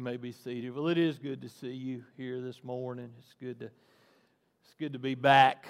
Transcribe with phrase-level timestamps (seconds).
[0.00, 0.74] You may be seated.
[0.74, 3.10] Well, it is good to see you here this morning.
[3.18, 5.66] It's good to it's good to be back.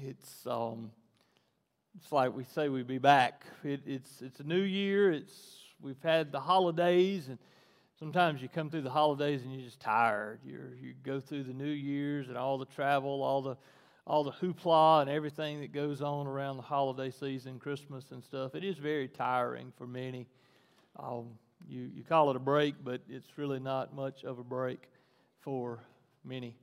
[0.00, 0.92] It's um
[1.96, 3.44] it's like we say we'd be back.
[3.64, 5.10] It, it's it's a new year.
[5.10, 5.34] It's
[5.80, 7.38] we've had the holidays and
[7.98, 10.38] sometimes you come through the holidays and you're just tired.
[10.44, 13.56] you you go through the New Year's and all the travel, all the
[14.06, 18.54] all the hoopla and everything that goes on around the holiday season, Christmas and stuff.
[18.54, 20.28] It is very tiring for many.
[21.00, 21.30] Um,
[21.68, 24.88] you, you call it a break, but it's really not much of a break
[25.40, 25.80] for
[26.24, 26.56] many.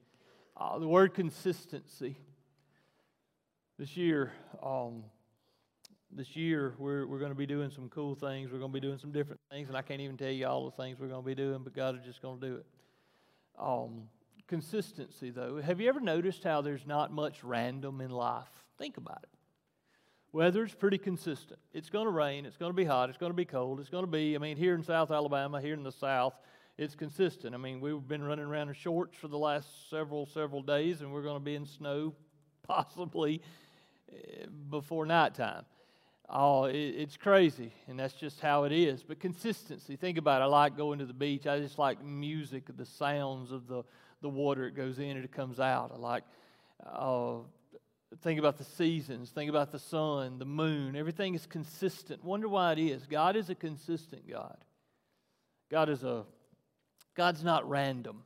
[0.57, 2.17] Uh, the word consistency.
[3.77, 5.03] This year, um,
[6.11, 8.51] this year we're, we're going to be doing some cool things.
[8.51, 10.65] We're going to be doing some different things, and I can't even tell you all
[10.65, 12.65] the things we're going to be doing, but God is just going to do it.
[13.57, 14.03] Um,
[14.47, 15.61] consistency, though.
[15.61, 18.49] Have you ever noticed how there's not much random in life?
[18.77, 19.38] Think about it.
[20.31, 21.59] Weather's pretty consistent.
[21.73, 23.89] It's going to rain, it's going to be hot, it's going to be cold, it's
[23.89, 26.33] going to be, I mean, here in South Alabama, here in the South,
[26.77, 27.55] it's consistent.
[27.55, 31.11] I mean, we've been running around in shorts for the last several, several days, and
[31.11, 32.13] we're going to be in snow
[32.67, 33.41] possibly
[34.11, 35.65] eh, before nighttime.
[36.31, 39.01] Oh, it's crazy, and that's just how it is.
[39.01, 40.43] But consistency, think about it.
[40.43, 41.47] I like going to the beach.
[41.47, 43.83] I just like music, the sounds of the,
[44.21, 44.67] the water.
[44.67, 45.91] It goes in and it comes out.
[45.91, 46.23] I like
[46.85, 47.37] uh,
[48.21, 50.95] Think about the seasons, think about the sun, the moon.
[50.95, 52.23] Everything is consistent.
[52.23, 53.05] Wonder why it is.
[53.05, 54.57] God is a consistent God.
[55.69, 56.25] God is a
[57.15, 58.23] God's not random.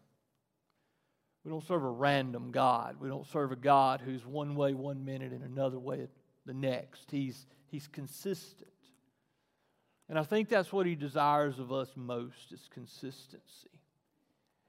[1.43, 2.97] We don't serve a random God.
[3.01, 6.07] We don't serve a God who's one way one minute and another way
[6.45, 7.11] the next.
[7.11, 8.69] He's he's consistent.
[10.07, 13.72] And I think that's what he desires of us most is consistency.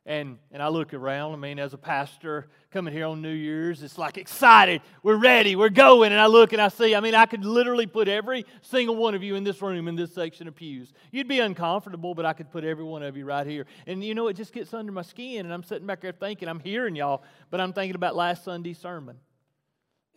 [0.06, 3.82] And, and I look around, I mean, as a pastor coming here on New Year's,
[3.82, 4.82] it's like excited.
[5.02, 5.56] We're ready.
[5.56, 6.12] We're going.
[6.12, 9.14] And I look and I see, I mean, I could literally put every single one
[9.14, 10.92] of you in this room, in this section of pews.
[11.10, 13.64] You'd be uncomfortable, but I could put every one of you right here.
[13.86, 15.46] And you know, it just gets under my skin.
[15.46, 18.78] And I'm sitting back there thinking, I'm hearing y'all, but I'm thinking about last Sunday's
[18.78, 19.16] sermon.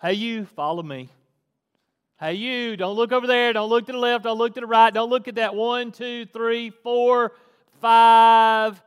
[0.01, 1.09] Hey, you, follow me.
[2.19, 3.53] Hey, you, don't look over there.
[3.53, 4.25] Don't look to the left.
[4.25, 4.93] Don't look to the right.
[4.93, 7.31] Don't look at that one, two, three, four,
[7.79, 8.81] five,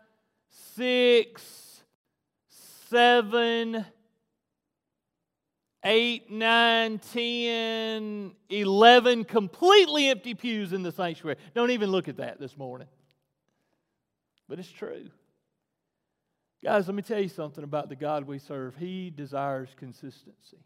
[0.51, 1.83] six,
[2.89, 3.85] seven,
[5.85, 11.37] eight, nine, ten, eleven completely empty pews in the sanctuary.
[11.55, 12.89] Don't even look at that this morning.
[14.49, 15.11] But it's true.
[16.63, 18.77] Guys, let me tell you something about the God we serve.
[18.77, 20.59] He desires consistency.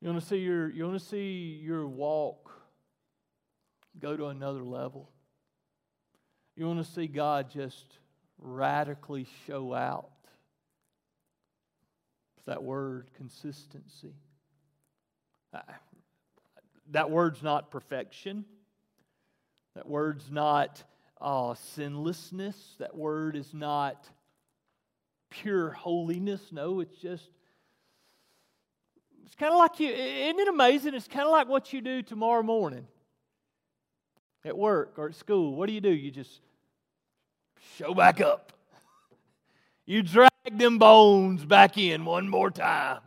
[0.00, 2.50] You want to see your you want to see your walk
[3.98, 5.10] go to another level.
[6.56, 7.99] You want to see God just
[8.40, 10.10] radically show out.
[12.36, 14.14] It's that word, consistency.
[15.52, 15.60] Uh,
[16.92, 18.44] that word's not perfection.
[19.74, 20.82] That word's not
[21.20, 22.56] uh, sinlessness.
[22.78, 24.08] That word is not
[25.28, 26.40] pure holiness.
[26.50, 27.30] No, it's just,
[29.24, 30.94] it's kind of like you, isn't it amazing?
[30.94, 32.86] It's kind of like what you do tomorrow morning
[34.44, 35.54] at work or at school.
[35.54, 35.90] What do you do?
[35.90, 36.40] You just
[37.76, 38.52] show back up.
[39.86, 43.00] You drag them bones back in one more time.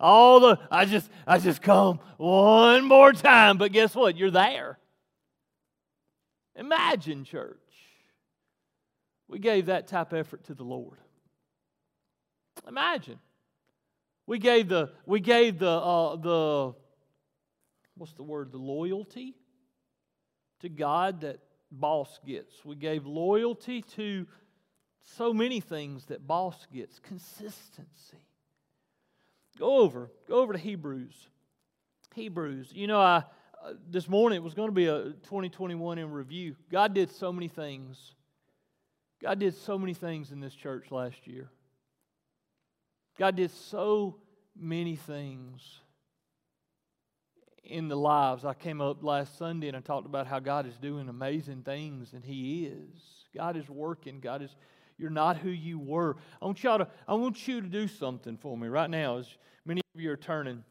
[0.00, 4.16] All the I just I just come one more time, but guess what?
[4.16, 4.78] You're there.
[6.56, 7.58] Imagine, church.
[9.28, 10.98] We gave that type effort to the Lord.
[12.66, 13.18] Imagine.
[14.26, 16.74] We gave the we gave the uh, the
[17.96, 18.52] what's the word?
[18.52, 19.36] The loyalty
[20.60, 21.38] to God that
[21.72, 22.64] boss gets.
[22.64, 24.26] We gave loyalty to
[25.16, 28.18] so many things that boss gets consistency.
[29.58, 31.28] Go over, go over to Hebrews.
[32.14, 32.70] Hebrews.
[32.74, 33.24] You know, I
[33.64, 36.56] uh, this morning it was going to be a 2021 in review.
[36.70, 38.14] God did so many things.
[39.22, 41.48] God did so many things in this church last year.
[43.18, 44.16] God did so
[44.56, 45.81] many things
[47.64, 48.44] in the lives.
[48.44, 52.12] I came up last Sunday and I talked about how God is doing amazing things,
[52.12, 53.00] and He is.
[53.34, 54.20] God is working.
[54.20, 54.54] God is.
[54.98, 56.16] You're not who you were.
[56.40, 56.88] I want y'all to.
[57.08, 59.18] I want you to do something for me right now.
[59.18, 59.26] As
[59.64, 60.64] many of you are turning,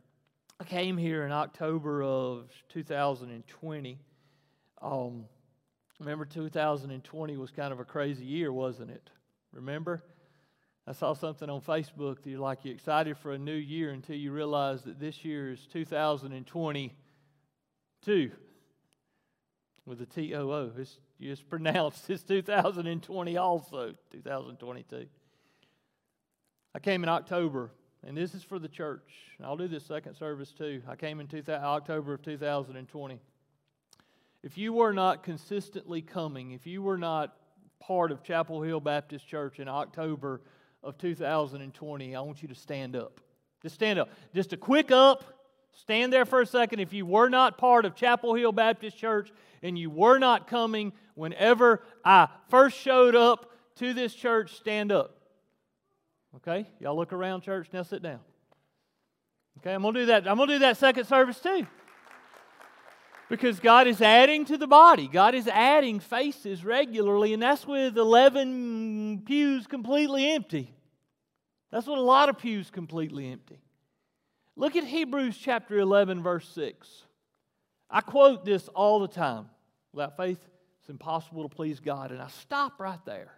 [0.60, 4.00] I came here in October of 2020.
[4.82, 5.26] Um,
[6.00, 9.10] remember, 2020 was kind of a crazy year, wasn't it?
[9.52, 10.04] Remember?
[10.88, 14.16] I saw something on Facebook that you're like you're excited for a new year until
[14.16, 18.32] you realize that this year is 2022
[19.86, 20.72] with a T O O.
[20.76, 25.06] It's, it's pronounced it's 2020 also, 2022.
[26.74, 27.70] I came in October,
[28.04, 29.04] and this is for the church.
[29.44, 30.82] I'll do this second service too.
[30.88, 33.20] I came in 2000, October of 2020.
[34.42, 37.36] If you were not consistently coming, if you were not
[37.80, 40.42] part of Chapel Hill Baptist Church in October
[40.84, 43.20] of 2020, I want you to stand up.
[43.62, 44.10] Just stand up.
[44.34, 45.24] Just a quick up.
[45.74, 46.80] Stand there for a second.
[46.80, 49.32] If you were not part of Chapel Hill Baptist Church
[49.64, 55.16] and you were not coming whenever I first showed up to this church, stand up.
[56.38, 56.68] Okay?
[56.80, 57.68] Y'all look around, church.
[57.72, 58.20] Now sit down.
[59.60, 60.28] Okay, I'm gonna do that.
[60.28, 61.68] I'm gonna do that second service too.
[63.32, 65.08] Because God is adding to the body.
[65.08, 70.74] God is adding faces regularly, and that's with 11 pews completely empty.
[71.72, 73.62] That's what a lot of pews completely empty.
[74.58, 77.04] Look at Hebrews chapter 11, verse 6.
[77.90, 79.50] I quote this all the time.
[79.94, 80.46] Without faith,
[80.82, 82.12] it's impossible to please God.
[82.12, 83.32] And I stop right there.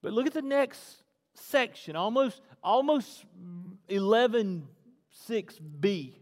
[0.00, 1.02] But look at the next
[1.34, 3.24] section, almost, almost
[3.88, 4.68] 11,
[5.28, 6.14] 6b.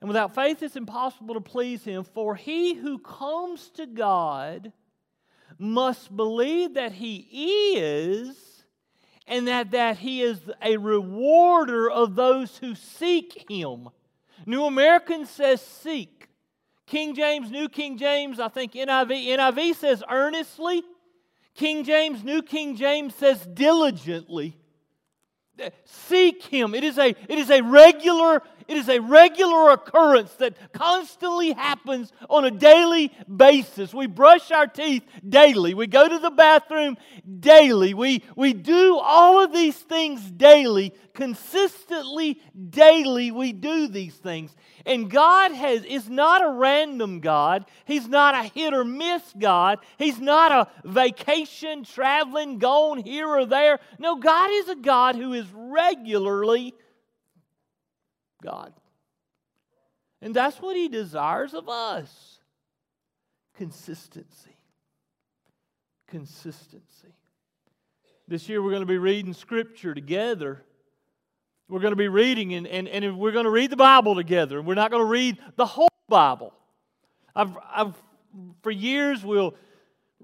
[0.00, 2.04] And without faith, it's impossible to please Him.
[2.04, 4.72] For he who comes to God
[5.58, 8.64] must believe that He is,
[9.26, 13.88] and that, that He is a rewarder of those who seek Him.
[14.46, 16.28] New American says seek.
[16.86, 20.82] King James, New King James, I think NIV, NIV says earnestly.
[21.54, 24.56] King James, New King James says diligently.
[25.84, 26.74] Seek him.
[26.74, 32.12] It is a, it is a regular, it is a regular occurrence that constantly happens
[32.28, 33.92] on a daily basis.
[33.92, 35.74] We brush our teeth daily.
[35.74, 36.96] We go to the bathroom
[37.38, 37.94] daily.
[37.94, 40.94] We, we do all of these things daily.
[41.14, 42.40] Consistently,
[42.70, 44.54] daily, we do these things.
[44.86, 47.66] And God has, is not a random God.
[47.84, 49.78] He's not a hit or miss God.
[49.98, 53.80] He's not a vacation, traveling, gone here or there.
[53.98, 56.74] No, God is a God who is regularly
[58.42, 58.72] God.
[60.22, 62.38] And that's what He desires of us
[63.56, 64.56] consistency.
[66.08, 67.14] Consistency.
[68.26, 70.64] This year we're going to be reading Scripture together
[71.70, 74.60] we're going to be reading, and, and, and we're going to read the Bible together.
[74.60, 76.52] We're not going to read the whole Bible.
[77.34, 77.94] I've, I've,
[78.62, 79.54] for years, we'll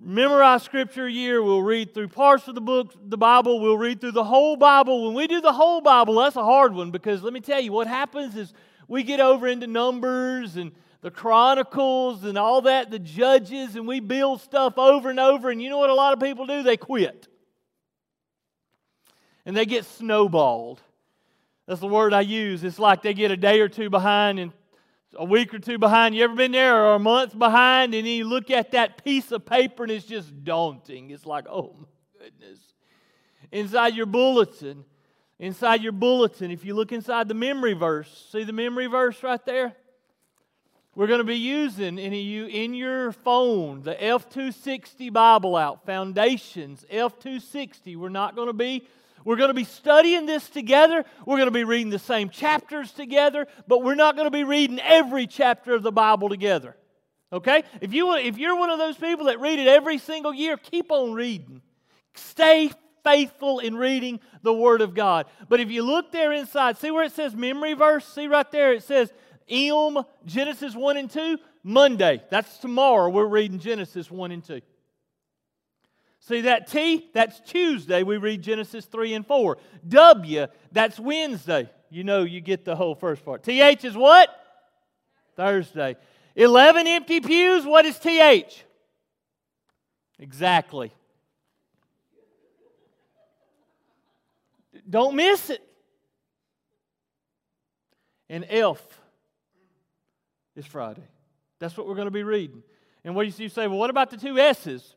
[0.00, 1.42] memorize Scripture a year.
[1.42, 3.60] We'll read through parts of the book, the Bible.
[3.60, 5.06] We'll read through the whole Bible.
[5.06, 7.72] When we do the whole Bible, that's a hard one because let me tell you,
[7.72, 8.52] what happens is
[8.88, 10.72] we get over into Numbers and
[11.02, 15.50] the Chronicles and all that, the Judges, and we build stuff over and over.
[15.50, 16.62] And you know what a lot of people do?
[16.62, 17.28] They quit.
[19.44, 20.80] And they get snowballed.
[21.66, 22.64] That's the word I use.
[22.64, 24.52] It's like they get a day or two behind and
[25.14, 26.14] a week or two behind.
[26.14, 29.44] You ever been there or a month behind and you look at that piece of
[29.44, 31.10] paper and it's just daunting.
[31.10, 32.58] It's like, oh my goodness.
[33.52, 34.84] Inside your bulletin,
[35.38, 39.44] inside your bulletin, if you look inside the memory verse, see the memory verse right
[39.46, 39.74] there?
[40.94, 46.86] We're going to be using in, you, in your phone the F260 Bible out, Foundations,
[46.90, 47.96] F260.
[47.96, 48.88] We're not going to be
[49.26, 51.04] we're going to be studying this together.
[51.26, 54.44] We're going to be reading the same chapters together, but we're not going to be
[54.44, 56.76] reading every chapter of the Bible together.
[57.32, 57.64] Okay?
[57.80, 60.92] If, you, if you're one of those people that read it every single year, keep
[60.92, 61.60] on reading.
[62.14, 62.70] Stay
[63.02, 65.26] faithful in reading the Word of God.
[65.48, 68.06] But if you look there inside, see where it says memory verse?
[68.06, 69.12] See right there, it says
[69.48, 71.36] Em, Genesis 1 and 2.
[71.64, 74.60] Monday, that's tomorrow, we're reading Genesis 1 and 2.
[76.26, 77.08] See that T?
[77.14, 78.02] That's Tuesday.
[78.02, 79.58] We read Genesis 3 and 4.
[79.86, 81.70] W, that's Wednesday.
[81.88, 83.44] You know, you get the whole first part.
[83.44, 84.28] TH is what?
[85.36, 85.96] Thursday.
[86.34, 87.64] 11 empty pews.
[87.64, 88.64] What is TH?
[90.18, 90.92] Exactly.
[94.90, 95.62] Don't miss it.
[98.28, 98.82] And F
[100.56, 101.04] is Friday.
[101.60, 102.64] That's what we're going to be reading.
[103.04, 103.68] And what do you say?
[103.68, 104.96] Well, what about the two S's?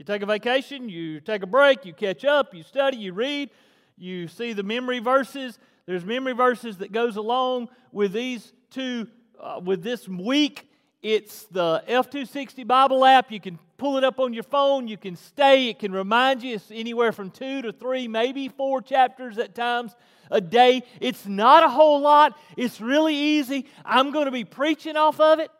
[0.00, 3.50] You take a vacation, you take a break, you catch up, you study, you read,
[3.98, 5.58] you see the memory verses.
[5.84, 10.72] There's memory verses that goes along with these two, uh, with this week.
[11.02, 13.30] It's the F260 Bible app.
[13.30, 14.88] You can pull it up on your phone.
[14.88, 15.68] You can stay.
[15.68, 16.54] It can remind you.
[16.54, 19.94] It's anywhere from two to three, maybe four chapters at times
[20.30, 20.82] a day.
[21.02, 22.38] It's not a whole lot.
[22.56, 23.66] It's really easy.
[23.84, 25.50] I'm going to be preaching off of it.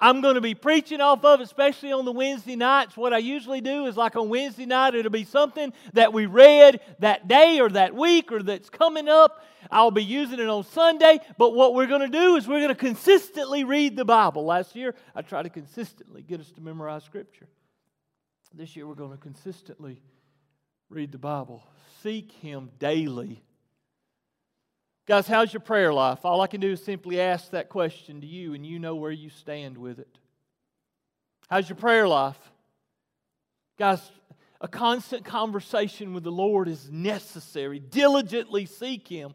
[0.00, 2.96] I'm going to be preaching off of, especially on the Wednesday nights.
[2.96, 6.80] What I usually do is like on Wednesday night, it'll be something that we read
[6.98, 9.44] that day or that week or that's coming up.
[9.70, 11.20] I'll be using it on Sunday.
[11.38, 14.44] But what we're going to do is we're going to consistently read the Bible.
[14.44, 17.48] Last year, I tried to consistently get us to memorize Scripture.
[18.52, 20.00] This year, we're going to consistently
[20.88, 21.64] read the Bible.
[22.02, 23.42] Seek Him daily
[25.06, 26.24] Guys, how's your prayer life?
[26.24, 29.10] All I can do is simply ask that question to you, and you know where
[29.10, 30.18] you stand with it.
[31.50, 32.38] How's your prayer life?
[33.78, 34.00] Guys,
[34.62, 37.80] a constant conversation with the Lord is necessary.
[37.80, 39.34] Diligently seek Him.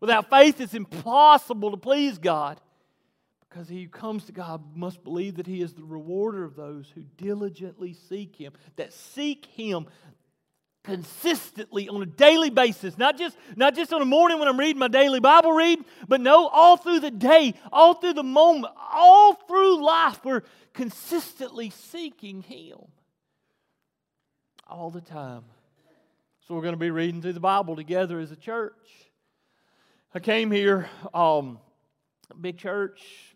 [0.00, 2.60] Without faith, it's impossible to please God
[3.54, 6.90] because he who comes to God must believe that He is the rewarder of those
[6.92, 9.86] who diligently seek Him, that seek Him
[10.84, 12.96] consistently on a daily basis.
[12.96, 16.20] Not just not just on a morning when i'm reading my daily bible read but
[16.20, 20.42] no all through the day all through the moment all through life we're
[20.74, 22.78] consistently seeking him.
[24.66, 25.44] All the time.
[26.46, 28.76] So we're going to be reading through the bible together as a church.
[30.14, 31.58] I came here um,
[32.40, 33.34] big church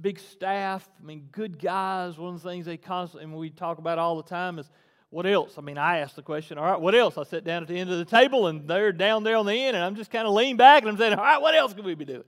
[0.00, 0.88] big staff.
[1.00, 2.18] I mean good guys.
[2.18, 4.70] One of the things they constantly and we talk about all the time is
[5.10, 5.54] what else?
[5.56, 7.16] I mean, I asked the question, all right, what else?
[7.16, 9.54] I sit down at the end of the table and they're down there on the
[9.54, 11.72] end, and I'm just kind of leaning back and I'm saying, all right, what else
[11.74, 12.24] could we be doing?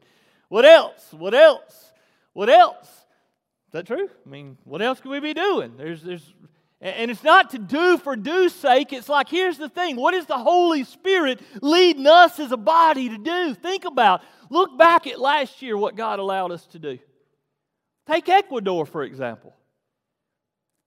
[0.48, 1.12] What else?
[1.12, 1.92] What else?
[2.32, 2.86] What else?
[2.86, 4.08] Is that true?
[4.24, 5.76] I mean, what else could we be doing?
[5.76, 6.32] There's, there's,
[6.80, 8.92] and it's not to do for do's sake.
[8.92, 13.08] It's like, here's the thing what is the Holy Spirit leading us as a body
[13.08, 13.54] to do?
[13.54, 16.98] Think about, look back at last year, what God allowed us to do.
[18.06, 19.54] Take Ecuador, for example.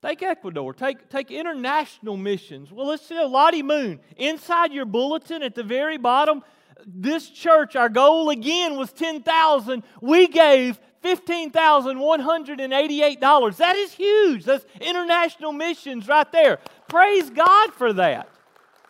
[0.01, 0.73] Take Ecuador.
[0.73, 2.71] Take, take international missions.
[2.71, 3.99] Well, let's see Lottie Moon.
[4.17, 6.41] Inside your bulletin at the very bottom,
[6.87, 9.83] this church, our goal again was 10,000.
[10.01, 13.57] We gave $15,188.
[13.57, 14.45] That is huge.
[14.45, 16.57] That's international missions right there.
[16.87, 18.27] Praise God for that.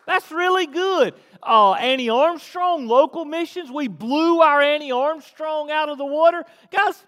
[0.06, 1.12] That's really good.
[1.42, 3.70] Uh, Annie Armstrong, local missions.
[3.70, 6.44] We blew our Annie Armstrong out of the water.
[6.70, 7.04] Guys,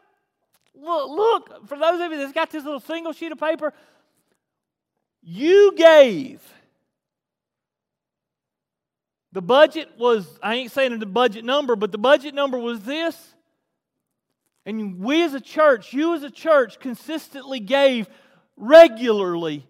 [0.75, 3.75] look, look, for those of you that's got this little single sheet of paper,
[5.24, 6.40] you gave.
[9.32, 13.34] The budget was, I ain't saying the budget number, but the budget number was this.
[14.66, 18.08] And we as a church, you as a church, consistently gave
[18.56, 19.66] regularly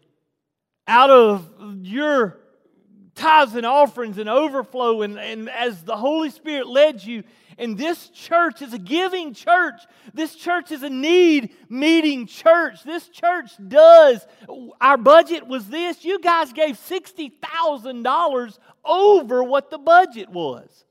[0.86, 2.38] out of your
[3.14, 5.02] tithes and offerings and overflow.
[5.02, 7.24] And, and as the Holy Spirit led you,
[7.58, 9.80] and this church is a giving church.
[10.12, 12.82] This church is a need meeting church.
[12.82, 14.26] This church does.
[14.80, 16.04] Our budget was this.
[16.04, 20.84] You guys gave $60,000 over what the budget was.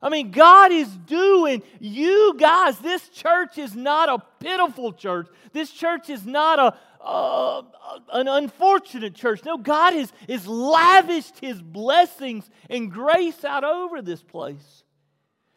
[0.00, 5.26] I mean, God is doing, you guys, this church is not a pitiful church.
[5.52, 7.64] This church is not a,
[8.12, 9.44] an unfortunate church.
[9.44, 14.84] No, God has, has lavished His blessings and grace out over this place.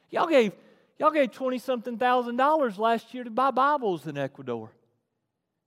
[0.09, 0.53] Y'all gave,
[0.97, 4.71] y'all gave 20 something thousand dollars last year to buy Bibles in Ecuador.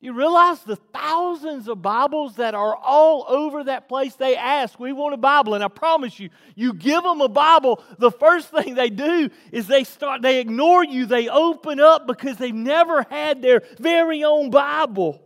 [0.04, 4.92] You realize the thousands of Bibles that are all over that place they ask, we
[4.92, 5.54] want a Bible.
[5.54, 9.66] And I promise you, you give them a Bible, the first thing they do is
[9.66, 14.50] they start, they ignore you, they open up because they've never had their very own
[14.50, 15.23] Bible.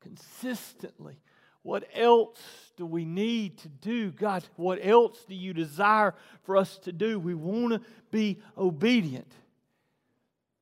[0.00, 1.18] Consistently.
[1.62, 2.38] What else
[2.76, 4.12] do we need to do?
[4.12, 7.18] God, what else do you desire for us to do?
[7.18, 7.80] We want to
[8.12, 9.32] be obedient.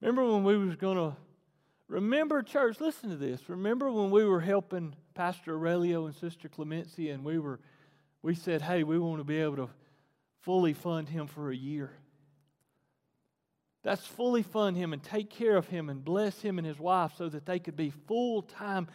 [0.00, 1.14] Remember when we was going to
[1.90, 3.48] remember church, listen to this.
[3.48, 7.60] Remember when we were helping Pastor Aurelio and Sister Clemencia and we were
[8.22, 9.70] we said, "Hey, we want to be able to
[10.40, 11.90] fully fund him for a year."
[13.82, 17.12] That's fully fund him and take care of him and bless him and his wife
[17.16, 18.88] so that they could be full time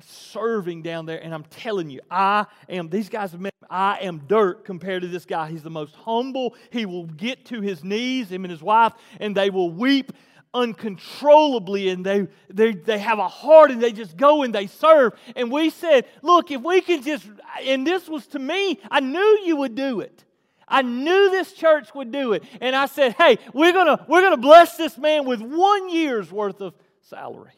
[0.00, 1.22] serving down there.
[1.22, 5.08] And I'm telling you, I am, these guys have met, I am dirt compared to
[5.08, 5.50] this guy.
[5.50, 6.54] He's the most humble.
[6.70, 10.12] He will get to his knees, him and his wife, and they will weep
[10.54, 15.12] uncontrollably and they, they, they have a heart and they just go and they serve.
[15.36, 17.26] And we said, look, if we can just,
[17.62, 20.24] and this was to me, I knew you would do it.
[20.66, 22.44] I knew this church would do it.
[22.60, 26.30] And I said, hey, we're going we're going to bless this man with one year's
[26.30, 27.52] worth of salary.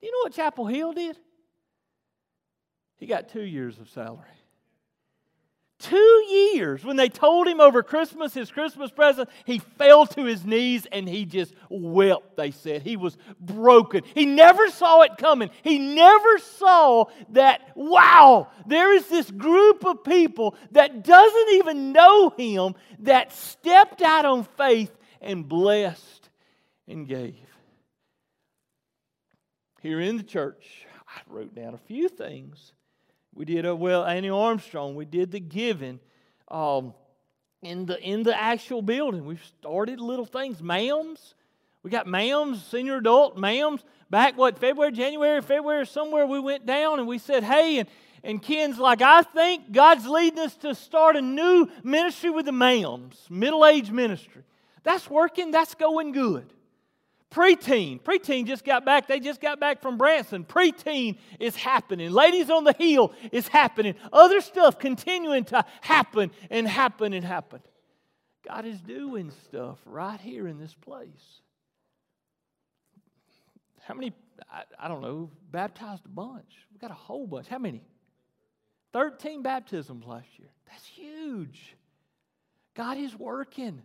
[0.00, 1.16] You know what Chapel Hill did?
[2.96, 4.28] He got two years of salary.
[5.82, 6.84] Two years.
[6.84, 11.08] When they told him over Christmas, his Christmas present, he fell to his knees and
[11.08, 12.82] he just wept, they said.
[12.82, 14.04] He was broken.
[14.14, 15.50] He never saw it coming.
[15.64, 22.30] He never saw that, wow, there is this group of people that doesn't even know
[22.30, 26.30] him that stepped out on faith and blessed
[26.86, 27.34] and gave.
[29.80, 32.72] Here in the church, I wrote down a few things
[33.34, 34.94] we did a well, Annie Armstrong.
[34.94, 36.00] We did the giving
[36.48, 36.94] um,
[37.62, 39.24] in the in the actual building.
[39.24, 41.34] We've started little things, ma'ams.
[41.82, 43.82] We got ma'ams, senior adult ma'ams.
[44.10, 47.88] Back what February, January, February, somewhere we went down and we said, hey, and
[48.24, 52.52] and Ken's like, I think God's leading us to start a new ministry with the
[52.52, 54.42] ma'ams, middle age ministry.
[54.84, 55.50] That's working.
[55.50, 56.52] That's going good.
[57.32, 58.00] Preteen.
[58.00, 59.08] Preteen just got back.
[59.08, 60.44] They just got back from Branson.
[60.44, 62.10] Preteen is happening.
[62.10, 63.94] Ladies on the Hill is happening.
[64.12, 67.60] Other stuff continuing to happen and happen and happen.
[68.46, 71.40] God is doing stuff right here in this place.
[73.80, 74.12] How many,
[74.50, 76.52] I, I don't know, baptized a bunch?
[76.72, 77.48] We got a whole bunch.
[77.48, 77.82] How many?
[78.92, 80.48] 13 baptisms last year.
[80.68, 81.76] That's huge.
[82.74, 83.82] God is working.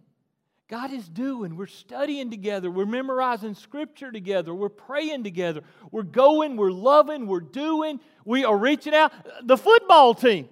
[0.69, 1.55] God is doing.
[1.55, 2.69] We're studying together.
[2.69, 4.53] We're memorizing scripture together.
[4.53, 5.61] We're praying together.
[5.91, 6.57] We're going.
[6.57, 7.27] We're loving.
[7.27, 8.01] We're doing.
[8.25, 9.13] We are reaching out.
[9.43, 10.49] The football team.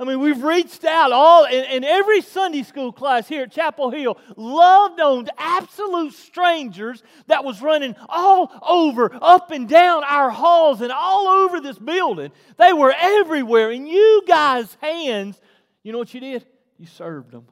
[0.00, 4.16] I mean, we've reached out all, and, every Sunday school class here at Chapel Hill
[4.36, 10.92] loved on absolute strangers that was running all over, up and down our halls and
[10.92, 12.30] all over this building.
[12.58, 13.72] They were everywhere.
[13.72, 15.40] In you guys' hands,
[15.82, 16.46] you know what you did?
[16.78, 17.48] You served them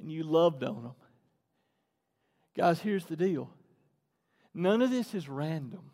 [0.00, 0.92] and you loved on them.
[2.56, 3.50] Guys, here's the deal
[4.54, 5.90] none of this is random.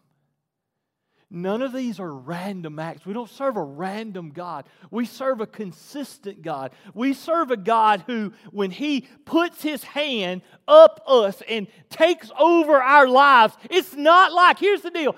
[1.28, 3.04] None of these are random acts.
[3.04, 4.64] We don't serve a random God.
[4.92, 6.70] We serve a consistent God.
[6.94, 12.80] We serve a God who, when He puts His hand up us and takes over
[12.80, 15.16] our lives, it's not like, here's the deal.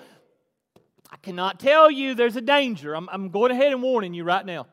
[1.11, 2.95] I cannot tell you there's a danger.
[2.95, 4.65] I'm, I'm going ahead and warning you right now.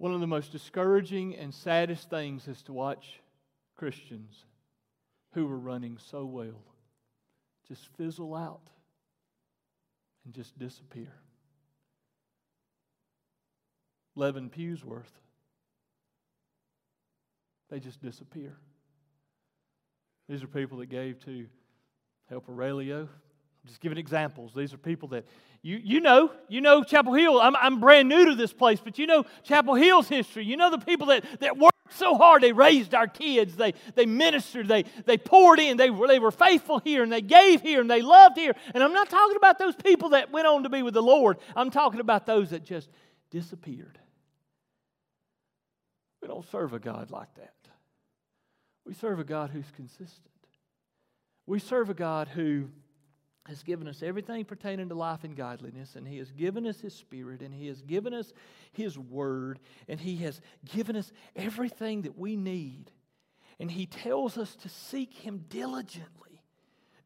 [0.00, 3.20] One of the most discouraging and saddest things is to watch
[3.76, 4.46] Christians
[5.34, 6.64] who were running so well
[7.68, 8.62] just fizzle out
[10.24, 11.12] and just disappear.
[14.14, 15.12] Levin Pewsworth,
[17.68, 18.56] they just disappear.
[20.30, 21.44] These are people that gave to
[22.30, 23.06] Help Aurelio,
[23.62, 24.52] I'm just giving examples.
[24.54, 25.24] These are people that
[25.62, 27.38] you, you know, you know Chapel Hill.
[27.38, 30.44] I'm, I'm brand new to this place, but you know Chapel Hill's history.
[30.44, 32.42] You know the people that, that worked so hard.
[32.42, 33.56] They raised our kids.
[33.56, 34.68] They, they ministered.
[34.68, 35.76] They, they poured in.
[35.76, 38.54] They they were faithful here and they gave here and they loved here.
[38.74, 41.36] And I'm not talking about those people that went on to be with the Lord.
[41.54, 42.88] I'm talking about those that just
[43.30, 43.98] disappeared.
[46.22, 47.54] We don't serve a God like that.
[48.86, 50.26] We serve a God who's consistent.
[51.46, 52.68] We serve a God who
[53.46, 56.94] has given us everything pertaining to life and godliness, and He has given us His
[56.94, 58.32] Spirit, and He has given us
[58.72, 60.40] His Word, and He has
[60.72, 62.90] given us everything that we need.
[63.58, 66.42] And He tells us to seek Him diligently,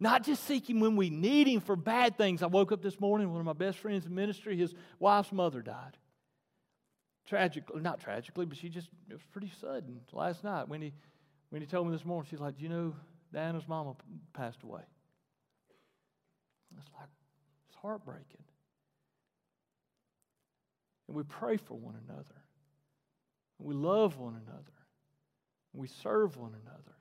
[0.01, 2.43] not just seek Him when we need Him for bad things.
[2.43, 5.63] I woke up this morning, one of my best friends in ministry, his wife's mother
[5.63, 5.97] died.
[7.27, 10.69] Tragically, not tragically, but she just, it was pretty sudden last night.
[10.69, 10.93] When he,
[11.51, 12.95] when he told me this morning, she's like, you know,
[13.33, 13.95] Diana's mama
[14.35, 14.83] passed away.
[16.79, 17.09] It's like,
[17.69, 18.45] it's heartbreaking.
[21.09, 22.43] And we pray for one another.
[23.59, 24.73] And we love one another.
[25.73, 26.97] And we serve one another.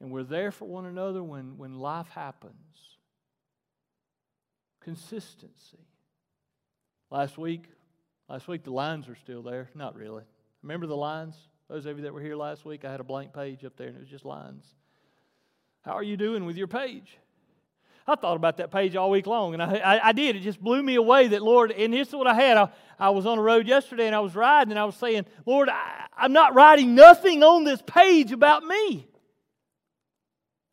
[0.00, 2.54] And we're there for one another when, when life happens.
[4.82, 5.86] Consistency.
[7.10, 7.64] Last week,
[8.28, 9.70] last week the lines are still there.
[9.74, 10.24] Not really.
[10.62, 11.36] Remember the lines?
[11.68, 13.88] Those of you that were here last week, I had a blank page up there
[13.88, 14.64] and it was just lines.
[15.82, 17.18] How are you doing with your page?
[18.08, 20.36] I thought about that page all week long, and I, I, I, did.
[20.36, 22.56] It just blew me away that, Lord, and this is what I had.
[22.56, 22.68] I,
[23.00, 25.68] I was on the road yesterday and I was riding, and I was saying, Lord,
[25.68, 29.08] I, I'm not writing nothing on this page about me.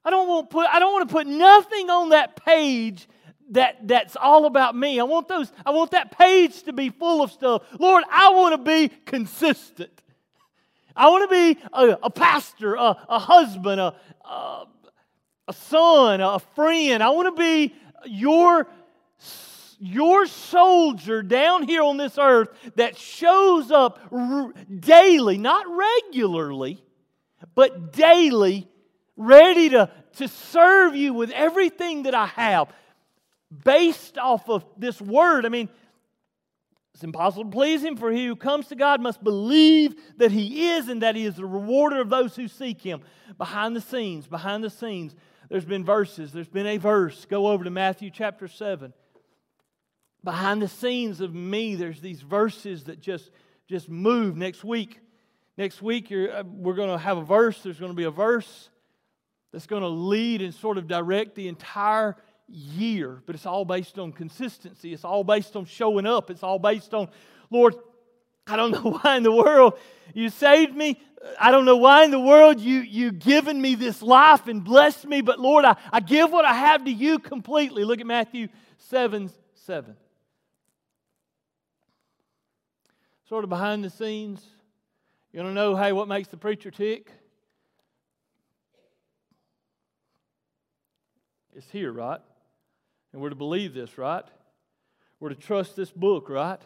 [0.06, 3.08] I don't want put I don't want to put nothing on that page
[3.52, 5.00] that, that's all about me.
[5.00, 7.64] I want those, I want that page to be full of stuff.
[7.80, 10.02] Lord, I want to be consistent.
[10.96, 14.66] I want to be a, a pastor, a, a husband, a, a,
[15.48, 17.04] a son, a friend.
[17.04, 17.74] I want to be
[18.06, 18.68] your,
[19.80, 24.00] your soldier down here on this earth that shows up
[24.80, 26.84] daily, not regularly,
[27.56, 28.68] but daily,
[29.18, 32.70] ready to, to serve you with everything that I have
[33.64, 35.46] based off of this word.
[35.46, 35.70] I mean,
[36.94, 40.70] it's impossible to please him, for he who comes to God must believe that he
[40.70, 43.02] is and that he is the rewarder of those who seek him.
[43.38, 45.16] Behind the scenes, behind the scenes,
[45.50, 46.32] there's been verses.
[46.32, 47.26] There's been a verse.
[47.26, 48.94] Go over to Matthew chapter 7.
[50.24, 53.30] Behind the scenes of me, there's these verses that just,
[53.68, 54.38] just move.
[54.38, 55.00] Next week,
[55.58, 57.62] next week uh, we're going to have a verse.
[57.62, 58.70] There's going to be a verse
[59.52, 62.16] that's going to lead and sort of direct the entire
[62.48, 63.22] year.
[63.26, 64.94] But it's all based on consistency.
[64.94, 66.30] It's all based on showing up.
[66.30, 67.10] It's all based on,
[67.50, 67.76] Lord,
[68.48, 69.78] I don't know why in the world
[70.14, 71.00] you saved me.
[71.40, 75.06] I don't know why in the world you, you given me this life and blessed
[75.06, 77.86] me, but Lord, I, I give what I have to you completely.
[77.86, 79.96] Look at Matthew 7 7.
[83.30, 84.46] Sort of behind the scenes,
[85.32, 87.10] You want to know, hey, what makes the preacher tick?
[91.56, 92.20] It's here, right?
[93.14, 94.26] And we're to believe this, right?
[95.20, 96.62] We're to trust this book, right?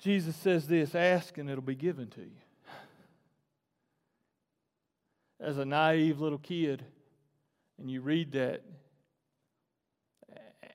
[0.00, 2.49] Jesus says this ask and it'll be given to you.
[5.40, 6.84] As a naive little kid,
[7.78, 8.62] and you read that,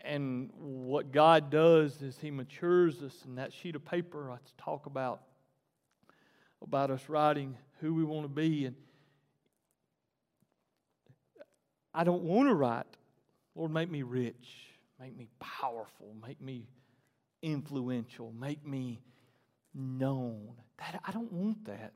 [0.04, 4.86] and what God does is He matures us, and that sheet of paper I talk
[4.86, 5.21] about
[6.62, 8.65] about us writing who we want to be.
[8.65, 8.75] And
[11.93, 12.88] I don't want to write,
[13.56, 14.49] Lord, make me rich,
[14.99, 16.67] make me powerful, make me
[17.41, 19.01] influential, make me
[19.73, 20.54] known.
[20.80, 21.93] That, I don't want that.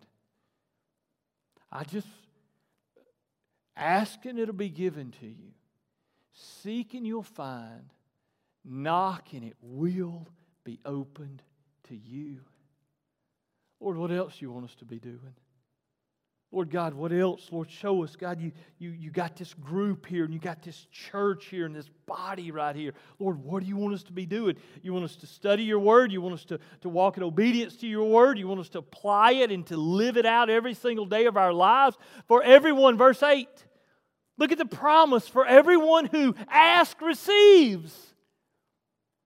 [1.72, 2.08] I just
[3.80, 5.54] ask and it'll be given to you.
[6.34, 7.90] Seek and you'll find.
[8.66, 10.28] Knock and it will
[10.64, 11.42] be opened
[11.88, 12.40] to you.
[13.80, 15.34] Lord, what else you want us to be doing?
[16.52, 17.48] Lord God, what else?
[17.52, 18.16] Lord, show us.
[18.16, 21.76] God, you, you, you got this group here and you got this church here and
[21.76, 22.94] this body right here.
[23.20, 24.56] Lord, what do you want us to be doing?
[24.82, 26.12] You want us to study your word?
[26.12, 28.40] You want us to, to walk in obedience to your word?
[28.40, 31.38] You want us to apply it and to live it out every single day of
[31.38, 31.98] our lives?
[32.28, 33.48] For everyone, verse 8,
[34.40, 37.96] look at the promise for everyone who asks receives.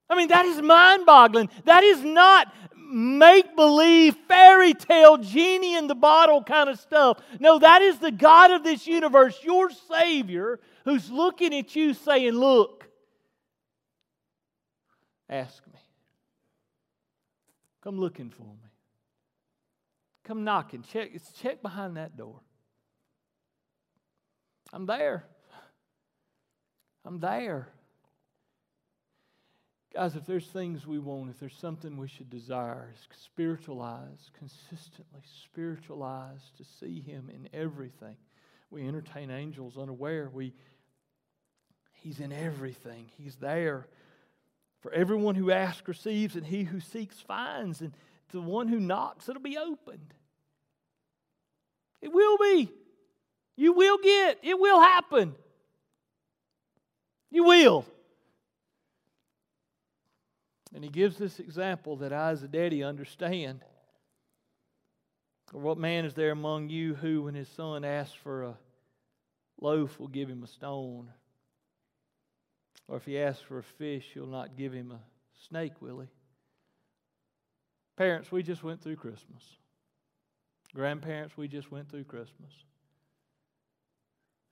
[0.10, 1.50] I mean, that is mind boggling.
[1.64, 2.54] That is not
[2.94, 7.20] make believe, fairy tale, genie in the bottle kind of stuff.
[7.40, 12.34] No, that is the God of this universe, your Savior, who's looking at you saying,
[12.34, 12.88] Look,
[15.30, 15.80] ask me.
[17.84, 18.70] Come looking for me.
[20.24, 20.84] Come knocking.
[20.84, 22.40] Check, check behind that door.
[24.74, 25.24] I'm there.
[27.06, 27.68] I'm there.
[29.94, 36.52] Guys, if there's things we want, if there's something we should desire, spiritualize, consistently spiritualize
[36.58, 38.16] to see Him in everything.
[38.72, 40.32] We entertain angels unaware.
[40.34, 40.54] We,
[41.92, 43.86] he's in everything, He's there.
[44.82, 47.94] For everyone who asks receives, and he who seeks finds, and
[48.30, 50.14] to the one who knocks, it'll be opened.
[52.02, 52.70] It will be.
[53.56, 54.40] You will get.
[54.42, 55.36] It will happen.
[57.30, 57.86] You will.
[60.74, 63.62] And he gives this example that I, as a daddy, understand.
[65.54, 68.58] Or what man is there among you who, when his son asks for a
[69.62, 71.12] loaf, will give him a stone?
[72.88, 75.00] Or if he asks for a fish, you'll not give him a
[75.48, 76.08] snake, will he?
[77.96, 79.44] Parents, we just went through Christmas.
[80.74, 82.52] Grandparents, we just went through Christmas.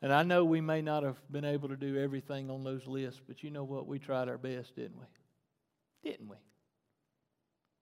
[0.02, 3.22] And I know we may not have been able to do everything on those lists,
[3.28, 3.86] but you know what?
[3.86, 6.10] We tried our best, didn't we?
[6.12, 6.38] Didn't we?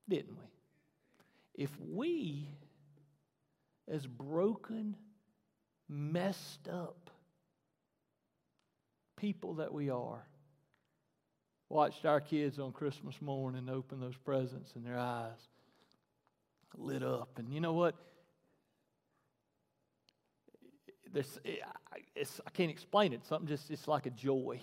[0.10, 1.64] Didn't we?
[1.64, 2.50] If we,
[3.88, 4.96] as broken,
[5.88, 7.10] messed up
[9.16, 10.26] people that we are,
[11.70, 15.48] watched our kids on Christmas morning open those presents and their eyes
[16.78, 17.38] lit up.
[17.38, 17.96] And you know what?
[21.12, 23.26] There's, I can't explain it.
[23.26, 24.60] Something just, it's like a joy.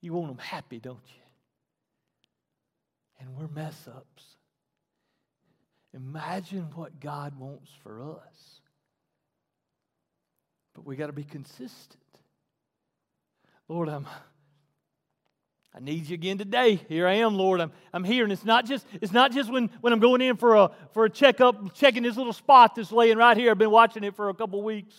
[0.00, 1.22] You want them happy, don't you?
[3.20, 4.24] and we're mess ups.
[5.94, 8.60] Imagine what God wants for us.
[10.74, 12.02] But we got to be consistent.
[13.68, 14.06] Lord, I'm
[15.74, 16.76] I need you again today.
[16.88, 17.60] Here I am, Lord.
[17.60, 18.24] I'm, I'm here.
[18.24, 21.04] And it's not just, it's not just when, when I'm going in for a, for
[21.04, 23.50] a checkup, checking this little spot that's laying right here.
[23.50, 24.94] I've been watching it for a couple weeks.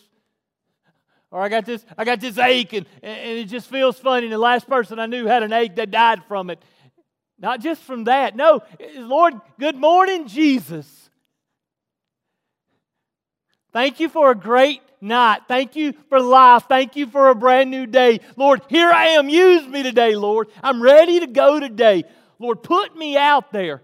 [1.30, 4.26] Or I got this, I got this ache and, and it just feels funny.
[4.26, 6.62] And the last person I knew had an ache that died from it.
[7.38, 8.34] Not just from that.
[8.34, 8.62] No,
[8.96, 11.10] Lord, good morning, Jesus.
[13.72, 15.42] Thank you for a great night.
[15.46, 16.64] Thank you for life.
[16.68, 18.20] Thank you for a brand new day.
[18.36, 19.28] Lord, here I am.
[19.28, 20.48] Use me today, Lord.
[20.62, 22.04] I'm ready to go today.
[22.38, 23.82] Lord, put me out there.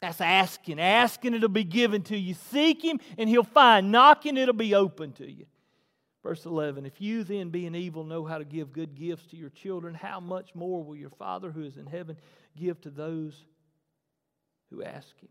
[0.00, 0.80] That's asking.
[0.80, 2.34] Asking, it'll be given to you.
[2.50, 3.92] Seek Him, and He'll find.
[3.92, 5.46] Knocking, it'll be open to you.
[6.22, 9.50] Verse 11 If you then, being evil, know how to give good gifts to your
[9.50, 12.16] children, how much more will your Father who is in heaven
[12.56, 13.44] give to those
[14.70, 15.30] who ask Him?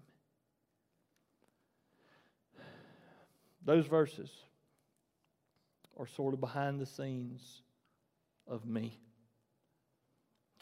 [3.64, 4.32] Those verses
[5.98, 7.62] are sort of behind the scenes
[8.48, 8.98] of me.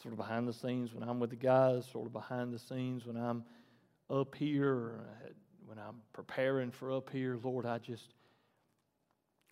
[0.02, 3.06] Sort of behind the scenes when I'm with the guys, sort of behind the scenes
[3.06, 3.44] when I'm
[4.10, 5.00] up here,
[5.64, 7.38] when I'm preparing for up here.
[7.42, 8.14] Lord, I just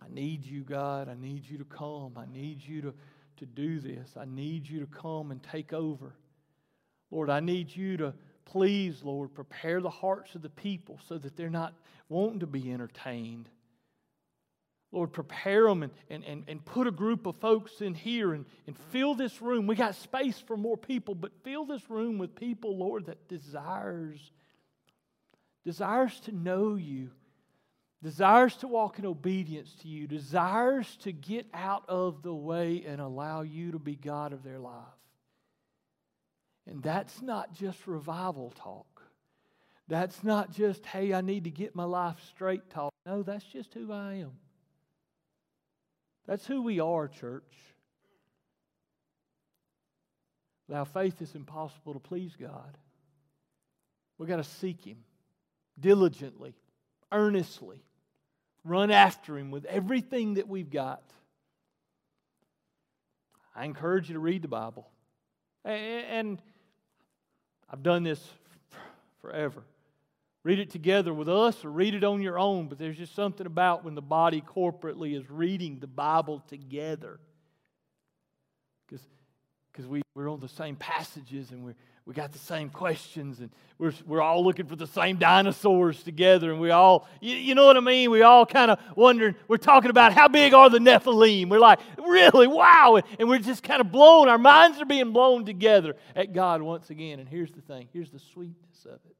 [0.02, 1.08] I need you, God.
[1.08, 2.12] I need you to come.
[2.16, 2.94] I need you to,
[3.38, 4.10] to do this.
[4.16, 6.14] I need you to come and take over.
[7.10, 11.36] Lord, I need you to please, Lord, prepare the hearts of the people so that
[11.36, 11.74] they're not
[12.08, 13.48] wanting to be entertained.
[14.92, 18.46] Lord, prepare them and, and, and, and put a group of folks in here and,
[18.66, 19.66] and fill this room.
[19.66, 24.30] We got space for more people, but fill this room with people, Lord, that desires,
[25.64, 27.10] desires to know you,
[28.02, 33.00] desires to walk in obedience to you, desires to get out of the way and
[33.00, 34.74] allow you to be God of their life.
[36.66, 39.02] And that's not just revival talk.
[39.88, 42.92] That's not just, hey, I need to get my life straight talk.
[43.04, 44.32] No, that's just who I am.
[46.26, 47.44] That's who we are, church.
[50.68, 52.76] Without faith, it's impossible to please God.
[54.18, 54.98] We've got to seek Him
[55.78, 56.54] diligently,
[57.12, 57.82] earnestly,
[58.64, 61.02] run after Him with everything that we've got.
[63.54, 64.86] I encourage you to read the Bible.
[65.64, 66.40] And
[67.70, 68.22] I've done this
[69.20, 69.62] forever.
[70.44, 73.46] Read it together with us or read it on your own, but there's just something
[73.46, 77.18] about when the body corporately is reading the Bible together.
[78.88, 81.74] Because we, we're on the same passages and we're,
[82.06, 86.52] we got the same questions and we're, we're all looking for the same dinosaurs together
[86.52, 88.10] and we all you, you know what i mean?
[88.10, 91.48] We all kind of wondering we're talking about how big are the nephilim?
[91.48, 92.46] We're like really?
[92.46, 93.00] Wow!
[93.18, 96.90] And we're just kind of blown our minds are being blown together at god once
[96.90, 97.18] again.
[97.18, 99.16] And here's the thing here's the sweetness of it.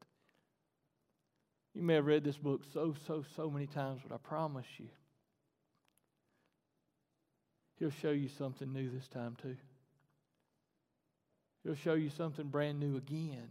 [1.73, 4.87] You may have read this book so so so many times but i promise you
[7.79, 9.57] he'll show you something new this time too
[11.63, 13.49] He'll show you something brand new again.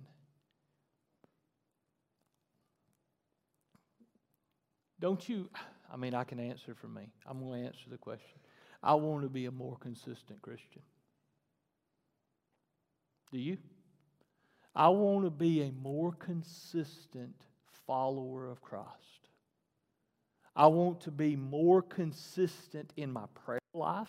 [5.01, 5.49] Don't you?
[5.92, 7.12] I mean, I can answer for me.
[7.27, 8.38] I'm going to answer the question.
[8.83, 10.83] I want to be a more consistent Christian.
[13.33, 13.59] Do you?
[14.75, 17.35] I want to be a more consistent
[17.87, 18.87] follower of Christ.
[20.55, 24.09] I want to be more consistent in my prayer life.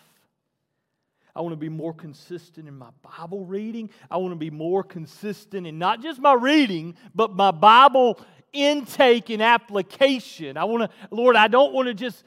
[1.34, 3.90] I want to be more consistent in my Bible reading.
[4.10, 8.20] I want to be more consistent in not just my reading, but my Bible
[8.52, 10.56] intake and application.
[10.56, 12.24] I want to, Lord, I don't want to just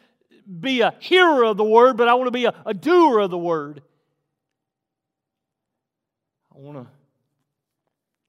[0.60, 3.32] be a hearer of the word, but I want to be a, a doer of
[3.32, 3.82] the word.
[6.54, 6.88] I want to,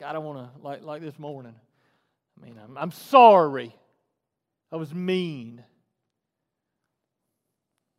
[0.00, 1.54] God, I want to, like, like this morning.
[2.40, 3.74] I mean, I'm, I'm sorry.
[4.70, 5.62] I was mean.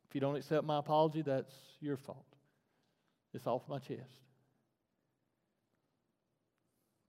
[0.10, 2.26] If you don't accept my apology, that's your fault.
[3.34, 4.02] It's off my chest.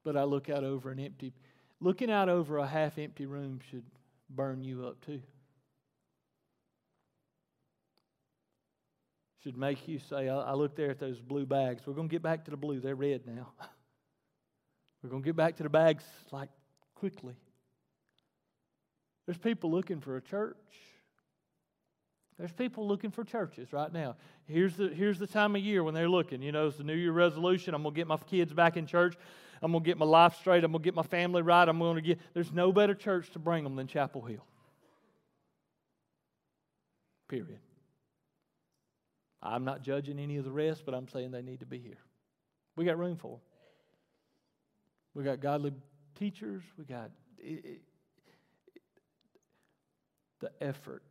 [0.05, 1.33] But I look out over an empty,
[1.81, 3.85] looking out over a half empty room should
[4.31, 5.21] burn you up too.
[9.43, 11.83] Should make you say, I, look there at those blue bags.
[11.87, 12.81] We're going to get back to the blue.
[12.81, 13.53] They're red now.
[15.03, 16.49] We're going to get back to the bags like
[16.95, 17.35] quickly.
[19.27, 20.57] There's people looking for a church.
[22.39, 24.17] There's people looking for churches right now.
[24.47, 26.43] Here's the, here's the time of year when they're looking.
[26.43, 27.75] You know, it's the New Year resolution.
[27.75, 29.15] I'm going to get my kids back in church.
[29.63, 30.65] I'm going to get my life straight.
[30.65, 31.69] I'm going to get my family right.
[31.69, 32.19] I'm going to get.
[32.35, 34.45] There's no better church to bring them than Chapel Hill.
[37.29, 37.61] Period.
[39.41, 41.99] I'm not judging any of the rest, but I'm saying they need to be here.
[42.77, 43.41] We got room for them.
[45.15, 45.73] We got godly
[46.19, 46.65] teachers.
[46.77, 47.81] We got it, it,
[50.41, 51.05] the effort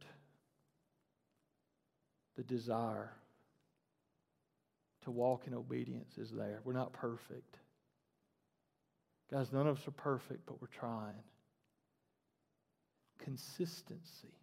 [2.36, 3.12] the desire
[5.04, 6.60] to walk in obedience is there.
[6.64, 7.58] We're not perfect.
[9.32, 11.24] Guys, none of us are perfect, but we're trying.
[13.24, 14.34] Consistency.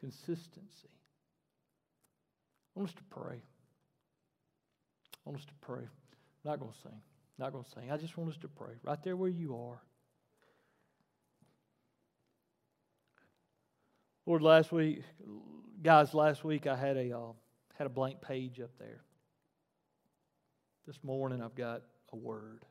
[0.00, 0.90] Consistency.
[2.76, 3.36] I want us to pray.
[3.36, 5.82] I want us to pray.
[5.82, 7.00] I'm not going to sing.
[7.38, 7.90] Not going to sing.
[7.90, 9.80] I just want us to pray right there where you are.
[14.30, 15.02] Lord, last week,
[15.82, 17.32] guys, last week I had a uh,
[17.76, 19.00] had a blank page up there.
[20.86, 22.64] This morning I've got a word.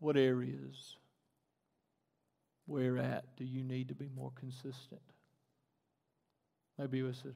[0.00, 0.96] What areas,
[2.66, 5.00] where at, do you need to be more consistent?
[6.76, 7.34] Maybe it's a,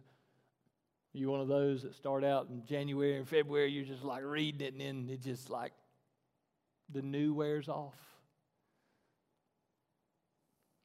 [1.12, 4.62] you one of those that start out in January and February, you're just like reading
[4.62, 5.74] it, and then it just like
[6.92, 8.11] the new wears off.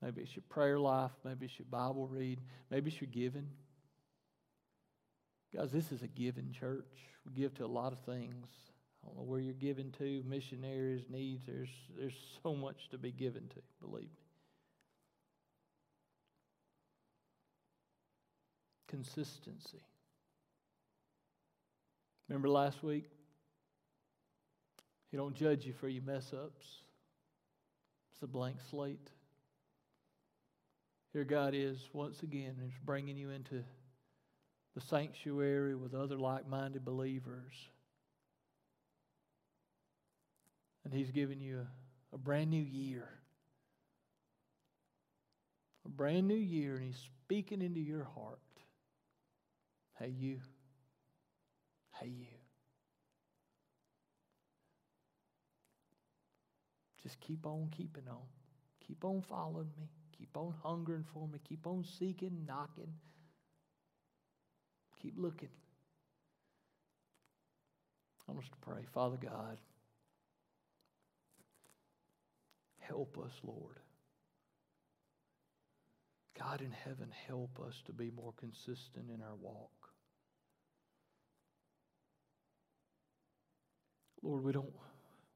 [0.01, 1.11] Maybe it's your prayer life.
[1.23, 2.39] Maybe it's your Bible read.
[2.69, 3.47] Maybe it's your giving.
[5.55, 6.85] Guys, this is a giving church.
[7.25, 8.47] We give to a lot of things.
[9.03, 11.43] I don't know where you're giving to, missionaries, needs.
[11.45, 14.09] There's, there's so much to be given to, believe me.
[18.87, 19.81] Consistency.
[22.27, 23.09] Remember last week?
[25.11, 26.65] He don't judge you for your mess ups.
[28.13, 29.09] It's a blank slate.
[31.13, 33.63] Here God is once again, He's bringing you into
[34.75, 37.53] the sanctuary with other like minded believers.
[40.83, 41.65] And He's giving you
[42.11, 43.09] a, a brand new year.
[45.85, 48.39] A brand new year, and He's speaking into your heart.
[49.99, 50.39] Hey, you.
[51.99, 52.27] Hey, you.
[57.01, 58.17] Just keep on keeping on.
[58.85, 59.89] Keep on following me.
[60.17, 61.39] Keep on hungering for me.
[61.47, 62.93] Keep on seeking, knocking.
[65.01, 65.49] Keep looking.
[68.27, 68.81] I want us to pray.
[68.93, 69.59] Father God,
[72.79, 73.79] help us, Lord.
[76.37, 79.71] God in heaven, help us to be more consistent in our walk.
[84.21, 84.73] Lord, we don't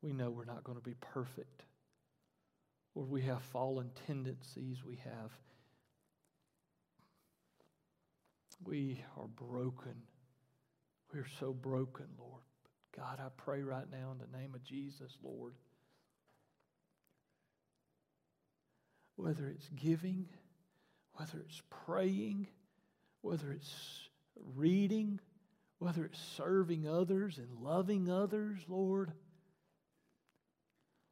[0.01, 1.63] we know we're not going to be perfect.
[2.95, 4.83] Lord, we have fallen tendencies.
[4.85, 5.31] We have
[8.63, 9.95] we are broken.
[11.13, 12.43] We're so broken, Lord.
[12.95, 15.53] God, I pray right now in the name of Jesus, Lord.
[19.15, 20.27] Whether it's giving,
[21.13, 22.47] whether it's praying,
[23.21, 24.09] whether it's
[24.55, 25.19] reading,
[25.79, 29.11] whether it's serving others and loving others, Lord.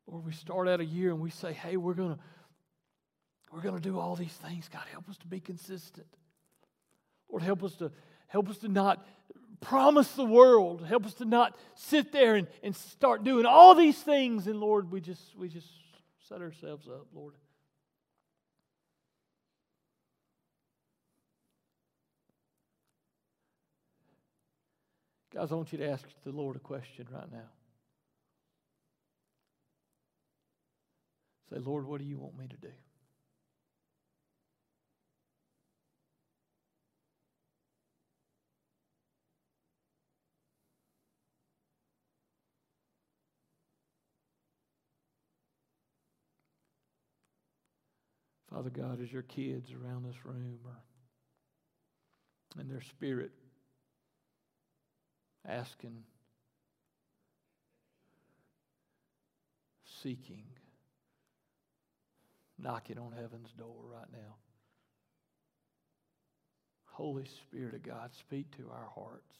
[0.09, 2.19] Lord, we start out a year and we say, hey, we're going to
[3.51, 4.69] we're going to do all these things.
[4.71, 6.07] God, help us to be consistent.
[7.29, 7.91] Lord, help us to
[8.27, 9.05] help us to not
[9.59, 10.85] promise the world.
[10.85, 14.47] Help us to not sit there and, and start doing all these things.
[14.47, 15.67] And Lord, we just we just
[16.27, 17.33] set ourselves up, Lord.
[25.33, 27.49] Guys, I want you to ask the Lord a question right now.
[31.49, 32.71] Say, Lord, what do you want me to do?
[48.51, 50.83] Father God, as your kids around this room are
[52.61, 53.31] in their spirit
[55.47, 56.03] asking,
[60.01, 60.43] seeking,
[62.61, 64.35] knocking on heaven's door right now.
[66.85, 69.35] Holy Spirit of God, speak to our hearts.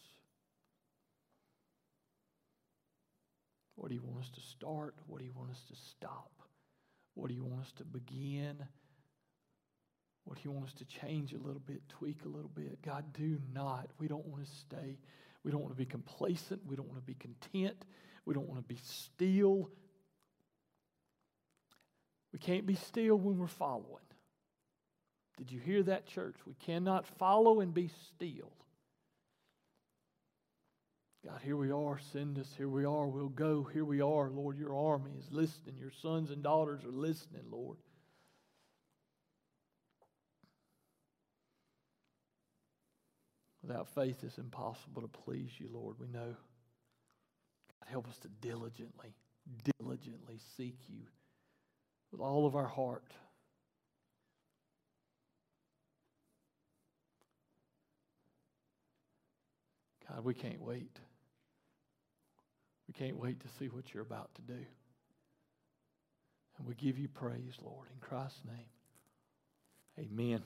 [3.76, 4.96] What do you want us to start?
[5.08, 6.32] What do you want us to stop?
[7.16, 8.58] What do you want us to begin?
[10.26, 12.82] What do you want us to change a little bit, tweak a little bit?
[12.82, 13.90] God, do not.
[14.00, 14.98] We don't want to stay
[15.44, 16.62] we don't want to be complacent.
[16.66, 17.86] We don't want to be content.
[18.26, 19.70] We don't want to be still.
[22.32, 24.04] We can't be still when we're following.
[25.38, 26.36] Did you hear that, church?
[26.46, 28.52] We cannot follow and be still.
[31.26, 32.00] God, here we are.
[32.14, 32.54] Send us.
[32.58, 33.08] Here we are.
[33.08, 33.64] We'll go.
[33.74, 34.30] Here we are.
[34.30, 35.78] Lord, your army is listening.
[35.78, 37.78] Your sons and daughters are listening, Lord.
[43.62, 45.98] Without faith, it's impossible to please you, Lord.
[46.00, 46.36] We know.
[47.80, 49.14] God, help us to diligently,
[49.80, 51.04] diligently seek you
[52.12, 53.04] with all of our heart.
[60.08, 60.98] God, we can't wait.
[62.88, 64.60] We can't wait to see what you're about to do.
[66.58, 68.66] And we give you praise, Lord, in Christ's name.
[70.00, 70.42] Amen.